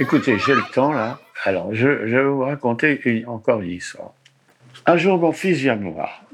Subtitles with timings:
[0.00, 1.20] Écoutez, j'ai le temps là.
[1.44, 4.14] Alors, je, vais vous raconter encore une histoire.
[4.86, 6.24] Un jour, mon fils vient me voir.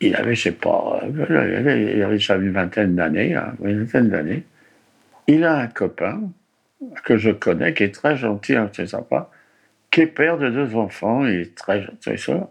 [0.00, 4.08] Il avait, je sais pas, il avait, il déjà une vingtaine d'années, hein, une vingtaine
[4.08, 4.42] d'années.
[5.28, 6.22] Il a un copain
[7.04, 9.30] que je connais, qui est très gentil, hein, très sympa,
[9.92, 12.50] qui est père de deux enfants, il est très gentil, ça.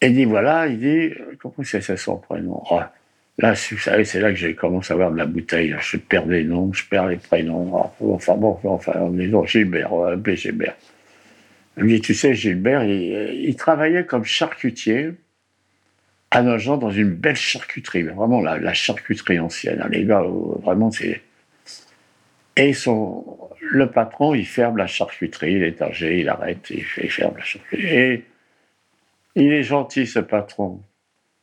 [0.00, 2.62] Et il dit, voilà, il dit, comment c'est son prénom?
[2.70, 2.80] Oh,
[3.42, 5.74] Là, c'est là que j'ai commencé à avoir de la bouteille.
[5.80, 7.90] Je perds les noms, je perds les prénoms.
[8.00, 10.76] Enfin bon, enfin, on dit non, Gilbert, va l'appeler Gilbert.
[11.76, 15.12] Il me dit, tu sais, Gilbert, il, il travaillait comme charcutier
[16.30, 19.82] à Nogent dans une belle charcuterie, vraiment la, charcuterie ancienne.
[19.82, 21.20] hein, Les gars, euh, vraiment, c'est.
[22.56, 22.72] Et
[23.60, 27.86] le patron, il ferme la charcuterie, il est il arrête, il, il ferme la charcuterie.
[27.86, 28.24] Et
[29.34, 30.80] il est gentil, ce patron,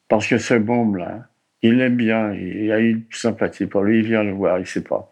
[0.08, 1.28] parce que ce môme-là,
[1.62, 4.84] il l'aime bien, il a une sympathie pour lui, il vient le voir, il sait
[4.84, 5.12] pas.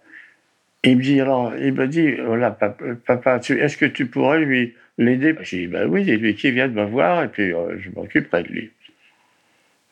[0.84, 4.76] Il me dit, alors, il me dit, voilà, papa, papa, est-ce que tu pourrais lui
[4.98, 5.36] l'aider?
[5.42, 7.90] J'ai dit, ben oui, c'est lui qui vient de me voir, et puis euh, je
[7.90, 8.72] m'occuperai de lui.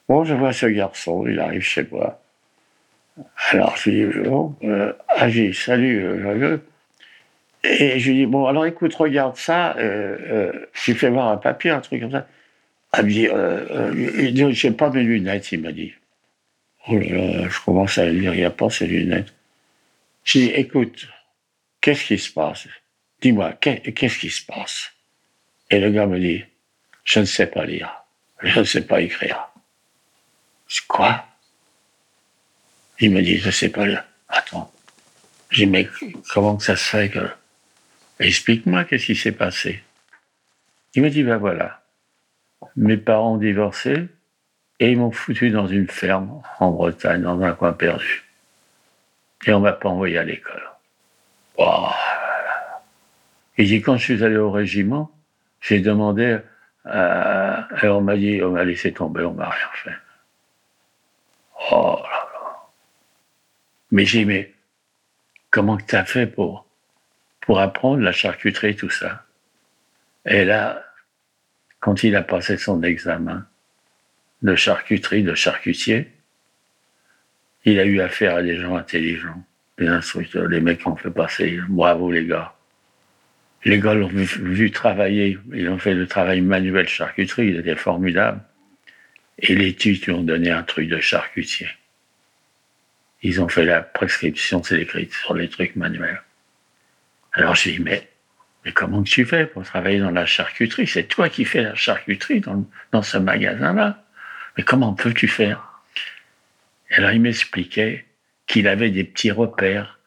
[0.08, 2.22] Bon, je vois ce garçon, il arrive chez moi.
[3.52, 6.62] Alors, je lui dis, bon, euh, ah, dit, salut, euh, Joyeux.
[7.64, 11.38] Et je lui dis, bon, alors écoute, regarde ça, euh, euh, tu fais voir un
[11.38, 12.28] papier, un truc comme ça.
[12.94, 15.94] Elle me dit, euh, il dit, j'ai pas mes lunettes, il m'a dit.
[16.88, 19.34] Oh là je commence à lire, il n'y a pas ses lunettes.
[20.24, 21.08] J'ai dit, écoute,
[21.82, 22.68] qu'est-ce qui se passe?
[23.22, 24.92] Dis-moi, qu'est- qu'est-ce qui se passe?
[25.70, 26.44] Et le gars me dit,
[27.04, 27.92] je ne sais pas lire,
[28.42, 29.48] je ne sais pas écrire.
[30.68, 31.26] Je dis, quoi?
[33.00, 34.04] Il me dit, je ne sais pas lire.
[34.30, 34.72] Attends.
[35.50, 35.88] J'ai dit, mais
[36.34, 37.30] comment que ça se fait que...
[38.20, 39.84] Explique-moi qu'est-ce qui s'est passé.
[40.94, 41.84] Il me dit, ben voilà,
[42.78, 44.08] mes parents ont divorcé,
[44.80, 48.24] et ils m'ont foutu dans une ferme en Bretagne, dans un coin perdu.
[49.46, 50.64] Et on m'a pas envoyé à l'école.
[51.58, 51.90] Oh.
[53.58, 55.12] Il dit, quand je suis allé au régiment,
[55.62, 56.40] j'ai demandé,
[56.88, 59.98] euh, et on m'a dit, on m'a laissé tomber, on m'a rien fait.
[61.72, 62.58] Oh là là.
[63.92, 64.54] Mais j'ai dit, mais
[65.52, 66.66] comment tu as fait pour,
[67.42, 69.24] pour apprendre la charcuterie, tout ça?
[70.26, 70.84] Et là,
[71.80, 73.46] quand il a passé son examen,
[74.46, 76.08] de charcuterie, de charcutier,
[77.66, 79.44] il a eu affaire à des gens intelligents,
[79.80, 81.60] des instructeurs, les mecs qui ont fait passer.
[81.68, 82.54] Bravo les gars.
[83.64, 88.40] Les gars l'ont vu, travailler, ils ont fait le travail manuel charcuterie, il était formidable.
[89.40, 91.68] Et les tues lui ont donné un truc de charcutier.
[93.24, 96.22] Ils ont fait la prescription, c'est écrit sur les trucs manuels.
[97.34, 98.08] Alors j'ai dit, mais,
[98.64, 100.86] mais comment tu fais pour travailler dans la charcuterie?
[100.86, 104.05] C'est toi qui fais la charcuterie dans, dans ce magasin-là.
[104.58, 105.82] Mais comment peux-tu faire?
[106.92, 108.06] Alors il m'expliquait
[108.48, 110.00] qu'il avait des petits repères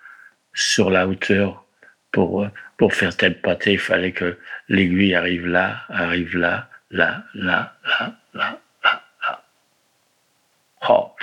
[0.54, 1.64] sur la hauteur
[2.12, 3.72] pour, pour faire tel pâté.
[3.72, 4.38] Il fallait que
[4.68, 9.44] l'aiguille arrive là, arrive là, là, là, là, là, là, là.
[10.88, 11.14] Oh.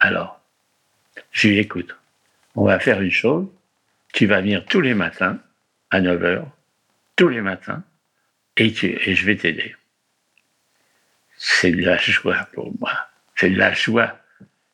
[0.00, 0.40] Alors,
[1.30, 1.94] je lui écoute,
[2.54, 3.48] on va faire une chose.
[4.12, 5.38] Tu vas venir tous les matins
[5.90, 6.44] à 9 h,
[7.16, 7.82] tous les matins,
[8.56, 9.74] et, tu, et je vais t'aider
[11.44, 12.92] c'est de la joie pour moi.
[13.34, 14.16] C'est de la joie.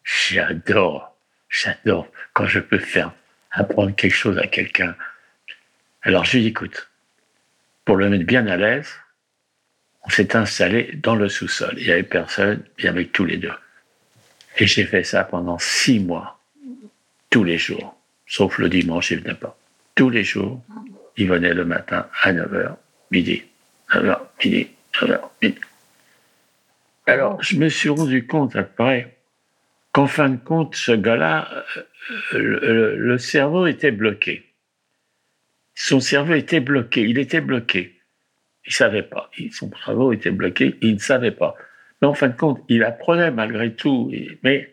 [0.05, 1.17] J'adore,
[1.49, 3.11] j'adore quand je peux faire
[3.51, 4.95] apprendre quelque chose à quelqu'un.
[6.03, 6.91] Alors je lui écoute,
[7.87, 8.93] pour le mettre bien à l'aise,
[10.05, 11.73] on s'est installé dans le sous-sol.
[11.79, 13.53] Il n'y avait personne, avait que tous les deux.
[14.59, 16.39] Et j'ai fait ça pendant six mois,
[17.31, 19.57] tous les jours, sauf le dimanche, il venait pas.
[19.95, 20.63] Tous les jours,
[21.17, 22.77] il venait le matin à 9h,
[23.11, 23.43] midi,
[23.91, 24.69] 9h, midi,
[25.01, 25.59] 9h, midi.
[27.09, 29.17] Alors, je me suis rendu compte après
[29.93, 31.65] qu'en fin de compte, ce gars-là,
[32.35, 34.45] euh, le, le- cerveau était bloqué.
[35.75, 37.99] Son cerveau était bloqué, il était bloqué.
[38.67, 39.31] Il savait pas.
[39.53, 41.55] Son cerveau était bloqué, il ne savait pas.
[42.03, 44.13] Mais en fin de compte, il apprenait malgré tout,
[44.43, 44.71] mais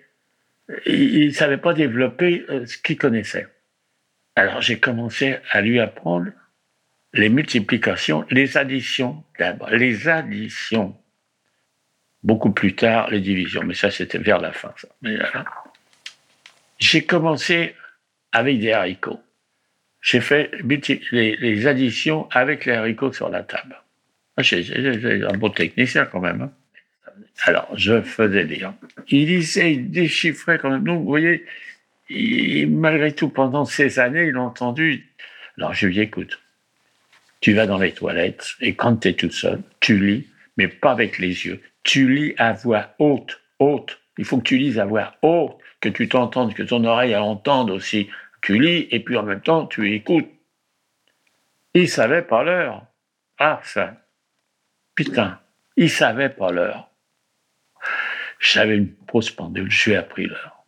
[0.85, 3.47] il ne savait pas développer euh, ce qu'il connaissait.
[4.35, 6.31] Alors j'ai commencé à lui apprendre
[7.13, 10.97] les multiplications, les additions, d'abord, les additions
[12.25, 13.63] beaucoup plus tard les divisions.
[13.63, 14.73] Mais ça, c'était vers la fin.
[15.05, 15.17] Euh,
[16.79, 17.75] J'ai commencé
[18.31, 19.21] avec des haricots.
[20.01, 23.77] J'ai fait les, additions avec les haricots sur la table.
[24.37, 26.41] Ah, J'ai un bon technicien quand même.
[26.41, 26.51] hein.
[27.43, 28.73] Alors, je faisais lire.
[29.07, 30.83] Il lisait, il déchiffrait quand même.
[30.83, 31.45] Donc, vous voyez,
[32.67, 35.07] malgré tout, pendant ces années, il a entendu.
[35.57, 36.39] Alors, je lui dis, écoute,
[37.39, 40.27] tu vas dans les toilettes et quand tu es toute seule, tu lis,
[40.57, 41.61] mais pas avec les yeux.
[41.85, 44.01] Tu lis à voix haute, haute.
[44.17, 47.69] Il faut que tu lises à voix haute, que tu t'entendes, que ton oreille entende
[47.69, 48.09] aussi.
[48.41, 50.29] Tu lis et puis en même temps, tu écoutes.
[51.73, 52.85] Il savait pas l'heure.
[53.37, 53.95] Ah, ça.
[54.95, 55.39] Putain,
[55.77, 56.89] il savait pas l'heure.
[58.39, 60.65] J'avais une grosse pendule, je lui ai appris l'heure.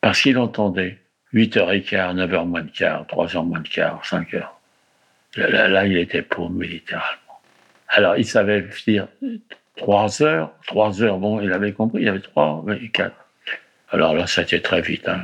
[0.00, 0.98] Parce qu'il entendait
[1.32, 4.46] 8h15, 9h moins de quart, 3h moins de quart, 5h.
[5.36, 7.40] Là, là, il était paumé, littéralement.
[7.88, 9.08] Alors, il savait dire
[9.76, 13.14] 3 heures, 3 heures, bon, il avait compris, il y avait 3, 4.
[13.90, 15.06] Alors là, ça a été très vite.
[15.08, 15.20] Hein.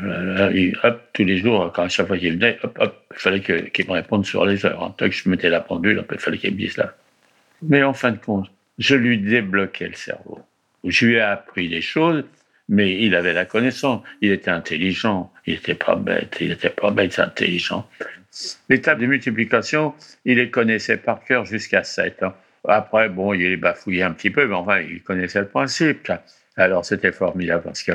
[1.12, 4.64] Tous les jours, quand chaque fois qu'il venait, il fallait qu'il me réponde sur les
[4.64, 4.82] heures.
[4.82, 4.94] Hein.
[4.96, 6.94] Tant que je mettais la pendule, il fallait qu'il me dise là.
[7.62, 10.40] Mais en fin de compte, je lui débloquais le cerveau.
[10.84, 12.24] Je lui ai appris des choses,
[12.68, 14.02] mais il avait la connaissance.
[14.20, 15.32] Il était intelligent.
[15.46, 16.36] Il n'était pas bête.
[16.40, 17.88] Il n'était pas bête, c'est intelligent.
[18.82, 19.94] Tables de multiplication,
[20.24, 22.22] il les connaissait par cœur jusqu'à 7.
[22.22, 22.34] hein.
[22.68, 26.10] Après, bon, il les bafouillait un petit peu, mais enfin, il connaissait le principe.
[26.56, 27.92] Alors, c'était formidable parce que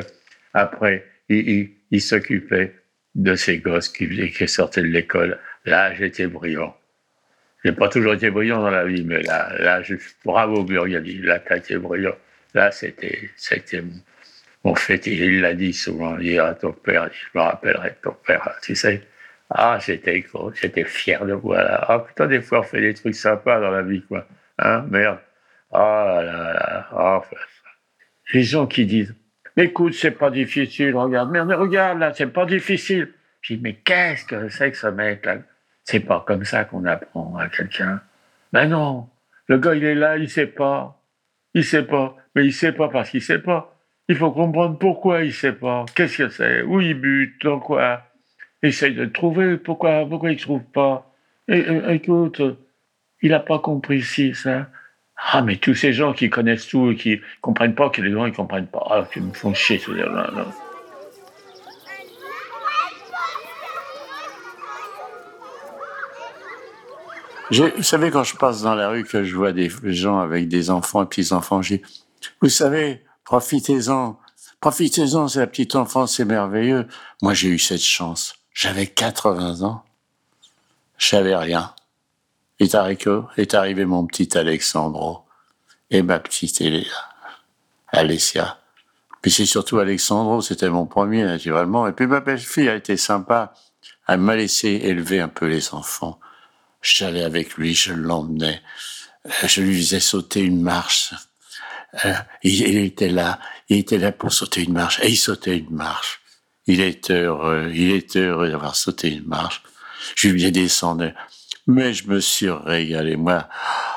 [0.53, 2.73] après, il, s'occupait
[3.13, 5.39] de ces gosses qui, sortaient de l'école.
[5.65, 6.75] Là, j'étais brillant.
[7.63, 11.39] J'ai pas toujours été brillant dans la vie, mais là, là, je, bravo Burgundy, là,
[11.39, 12.15] t'as été brillant.
[12.53, 13.31] Là, c'était,
[14.63, 15.05] mon- fait.
[15.07, 18.75] Il l'a dit souvent, il à ton père, je me rappellerai de ton père, tu
[18.75, 19.01] sais.
[19.49, 20.25] Ah, j'étais
[20.59, 21.85] j'étais fier de moi, là.
[21.87, 24.27] Ah, putain, des fois, on fait des trucs sympas dans la vie, quoi.
[24.59, 25.19] Hein, merde.
[25.71, 27.21] Ah là là, ah,
[28.33, 29.15] Les gens qui disent,
[29.57, 33.11] écoute, c'est pas difficile, regarde, merde, regarde, là, c'est pas difficile.
[33.41, 35.37] Je dis, mais qu'est-ce que c'est que ce mec-là?
[35.83, 38.01] C'est pas comme ça qu'on apprend à quelqu'un.
[38.51, 39.09] Ben non,
[39.47, 40.99] le gars, il est là, il sait pas.
[41.53, 42.15] Il sait pas.
[42.33, 43.77] Mais il sait pas parce qu'il sait pas.
[44.07, 45.85] Il faut comprendre pourquoi il sait pas.
[45.95, 46.61] Qu'est-ce que c'est?
[46.63, 47.43] Où il bute?
[47.43, 48.03] Dans quoi?
[48.63, 51.11] Essaye de trouver pourquoi, pourquoi il trouve pas.
[51.47, 52.41] Écoute,
[53.21, 54.67] il a pas compris ci, ça.
[55.17, 58.25] Ah, mais tous ces gens qui connaissent tout et qui comprennent pas que les gens
[58.25, 58.85] ils comprennent pas.
[58.89, 60.45] Ah, qui me font chier, ces gens-là.
[67.51, 70.69] vous savez, quand je passe dans la rue, que je vois des gens avec des
[70.69, 71.81] enfants et petits-enfants, je dis,
[72.41, 74.19] vous savez, profitez-en.
[74.59, 76.87] Profitez-en, c'est la petite enfance, c'est merveilleux.
[77.21, 78.35] Moi, j'ai eu cette chance.
[78.51, 79.83] J'avais 80 ans.
[80.97, 81.74] Je savais rien.
[82.59, 85.25] Et Tarico, est arrivé mon petit Alexandro
[85.89, 86.63] et ma petite
[87.87, 88.59] Alessia.
[89.21, 91.87] Puis c'est surtout Alexandro, c'était mon premier, naturellement.
[91.87, 93.53] Et puis ma belle-fille a été sympa.
[94.07, 96.19] Elle m'a laissé élever un peu les enfants.
[96.81, 98.61] J'allais avec lui, je l'emmenais.
[99.25, 101.13] Euh, Je lui faisais sauter une marche.
[102.05, 102.13] Euh,
[102.43, 104.99] il, était là, il était là pour sauter une marche.
[105.01, 106.21] Et il sautait une marche.
[106.67, 109.63] Il était heureux, il était heureux d'avoir sauté une marche.
[110.15, 111.09] Je lui ai descendu.
[111.67, 113.15] Mais je me suis régalé.
[113.15, 113.47] Moi,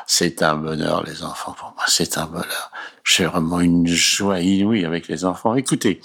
[0.07, 1.85] c'est un bonheur, les enfants, pour moi.
[1.87, 2.73] C'est un bonheur.
[3.05, 5.55] J'ai vraiment une joie inouïe avec les enfants.
[5.55, 6.01] Écoutez,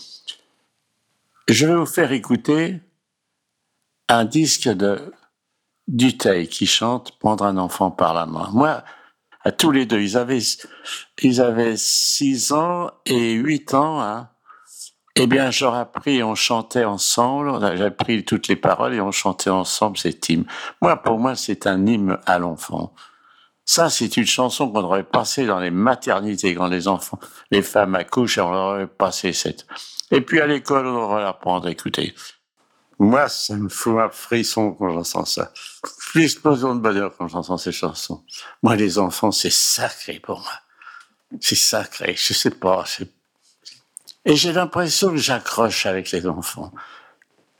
[1.47, 2.81] je vais vous faire écouter
[4.09, 5.13] un disque de
[5.87, 8.49] Duteil qui chante Prendre un enfant par la main.
[8.53, 8.83] Moi,
[9.41, 10.41] à tous les deux, ils avaient,
[11.21, 14.29] ils avaient six ans et huit ans, hein.
[15.15, 19.51] Eh bien, j'aurais appris, on chantait ensemble, j'ai appris toutes les paroles et on chantait
[19.51, 20.45] ensemble cet hymne.
[20.81, 22.93] Moi, pour moi, c'est un hymne à l'enfant.
[23.63, 27.19] Ça, c'est une chanson qu'on aurait passée dans les maternités quand les enfants,
[27.51, 29.67] les femmes accouchent, on aurait passé cette.
[30.09, 32.15] Et puis à l'école, on aurait l'apprendre à écouter.
[32.99, 35.51] Moi, ça me fout un frisson quand j'entends ça.
[36.15, 38.23] L'explosion de bonheur quand j'entends ces chansons.
[38.63, 40.51] Moi, les enfants, c'est sacré pour moi.
[41.39, 42.15] C'est sacré.
[42.17, 42.83] Je sais pas.
[42.87, 43.11] c'est-
[44.25, 46.71] Et j'ai l'impression que j'accroche avec les enfants.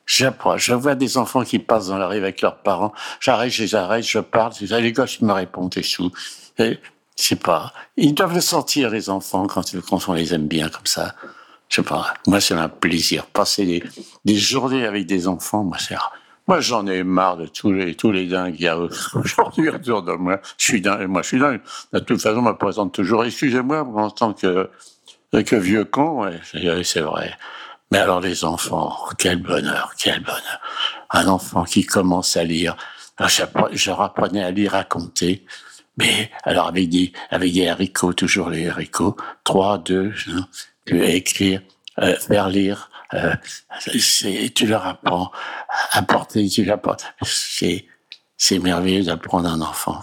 [0.06, 0.66] J'approche.
[0.66, 2.94] Je vois des enfants qui passent dans la rue avec leurs parents.
[3.20, 4.54] J'arrête, je les arrête, je parle.
[4.62, 6.12] Les gosses, me répondent et tout.
[6.60, 6.76] Je
[7.16, 7.74] sais pas.
[7.98, 11.16] Ils doivent le sentir, les enfants, quand, quand on les aime bien comme ça.
[11.70, 12.14] Je sais pas.
[12.28, 13.26] Moi, c'est un plaisir.
[13.28, 13.84] Passer des,
[14.26, 15.96] des journées avec des enfants, moi, c'est,
[16.48, 18.78] moi, j'en ai marre de tous les, tous les dingues qu'il y a
[19.16, 20.40] aujourd'hui autour de moi.
[20.58, 21.62] Je suis dingue, moi, je suis dingue.
[21.94, 24.70] De toute façon, on me présente toujours, excusez-moi, en tant que,
[25.42, 26.40] que vieux con, ouais,
[26.84, 27.36] c'est vrai.
[27.92, 30.62] Mais alors, les enfants, quel bonheur, quel bonheur.
[31.10, 32.76] Un enfant qui commence à lire.
[33.18, 33.30] Alors,
[33.72, 35.46] je rapprenais à lire, à compter.
[35.98, 39.16] Mais, alors, avec des, avec des haricots, toujours les haricots.
[39.44, 40.48] Trois, deux, hein,
[40.88, 41.62] écrire,
[42.00, 43.36] euh, faire lire, euh,
[44.56, 45.32] tu leur apprends
[45.92, 46.98] à porter, tu leur apprends.
[47.22, 47.86] C'est,
[48.38, 50.02] c'est merveilleux d'apprendre un enfant.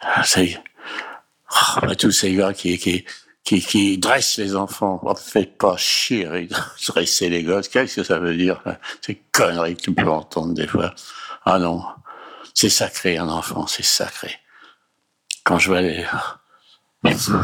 [0.00, 0.62] Ah, C'est,
[1.48, 3.06] ah, bah, tous ces gars qui, qui,
[3.44, 5.00] qui, qui dressent les enfants.
[5.04, 6.48] Oh, faites pas chier,
[6.88, 7.68] dresser les gosses.
[7.68, 8.60] Qu'est-ce que ça veut dire?
[8.64, 10.94] là Ces conneries que tu peux entendre des fois.
[11.44, 11.82] Ah non.
[12.54, 14.34] C'est sacré, un enfant, c'est sacré.
[15.44, 16.06] Quand je vois les,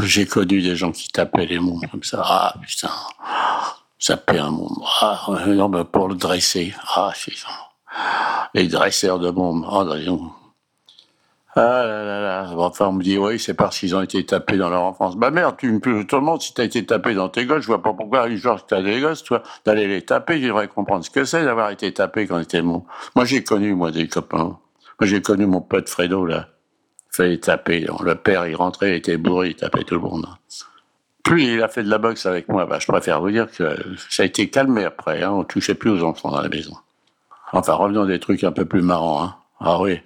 [0.03, 2.23] j'ai connu des gens qui tapaient les mômes comme ça.
[2.25, 2.91] Ah, putain.
[3.99, 4.83] Ça paie un môme.
[5.01, 6.75] Ah, non, mais pour le dresser.
[6.95, 7.49] Ah, putain.
[8.55, 9.67] Les dresseurs de mômes.
[9.71, 9.85] Ah.
[11.57, 12.53] Ah là là là.
[12.57, 15.17] Enfin, on me dit, oui, c'est parce qu'ils ont été tapés dans leur enfance.
[15.17, 17.67] Bah merde, tu me tout le monde, si t'as été tapé dans tes gosses, je
[17.67, 21.25] vois pas pourquoi, que t'as des gosses, toi, d'aller les taper, j'aimerais comprendre ce que
[21.25, 22.85] c'est d'avoir été tapé quand t'étais môme.
[23.17, 24.59] Moi, j'ai connu, moi, des copains.
[25.01, 26.49] Moi, j'ai connu mon pote Fredo, là.
[27.13, 27.87] Il fallait taper.
[28.05, 30.27] Le père, il rentrait, il était bourré, il tapait tout le monde.
[31.25, 33.77] Plus il a fait de la boxe avec moi, bah, je préfère vous dire que
[34.09, 35.23] ça a été calmé après.
[35.23, 36.77] Hein, on touchait plus aux enfants dans la maison.
[37.53, 39.25] Enfin, revenons à des trucs un peu plus marrants.
[39.25, 39.35] Hein.
[39.59, 40.01] Ah oui.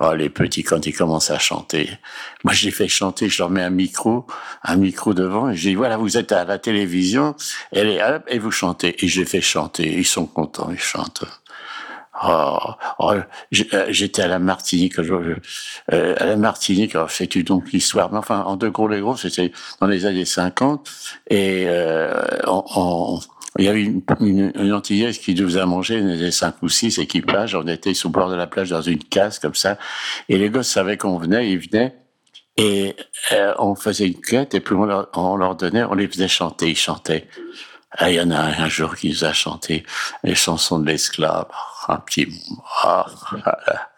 [0.00, 1.88] Oh, les petits, quand ils commencent à chanter.
[2.42, 4.26] Moi, je les fais chanter, je leur mets un micro,
[4.64, 7.36] un micro devant, et je dis, voilà, vous êtes à la télévision,
[7.72, 8.96] et, hop, et vous chantez.
[9.04, 9.86] Et je les fais chanter.
[9.96, 11.24] Ils sont contents, ils chantent.
[12.24, 12.58] Oh,
[13.00, 13.22] oh, euh,
[13.88, 15.36] j'étais à la Martinique, euh,
[15.88, 19.88] à la Martinique, c'est donc l'histoire, mais enfin, en deux gros les gros, c'était dans
[19.88, 20.88] les années 50,
[21.28, 23.20] et euh, on- on-
[23.58, 26.68] il y avait une, une, une Antillaise qui nous a mangé, on était cinq ou
[26.68, 29.78] six équipages, on était le bord de la plage dans une case comme ça,
[30.28, 31.94] et les gosses savaient qu'on venait, ils venaient,
[32.56, 32.94] et
[33.32, 36.28] euh, on faisait une quête, et puis on leur, on leur donnait, on les faisait
[36.28, 37.28] chanter, ils chantaient.
[37.96, 39.84] Ah, il y en a un, un jour qui nous a chanté
[40.24, 41.46] les chansons de l'esclave.
[41.86, 42.26] Un petit.
[42.82, 43.06] Ah,
[43.44, 43.90] ah, là.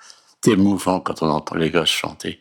[0.45, 2.41] C'est émouvant quand on entend les gosses chanter.